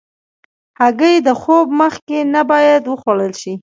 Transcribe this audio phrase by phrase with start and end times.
[0.79, 3.53] هګۍ د خوب مخکې نه باید وخوړل شي.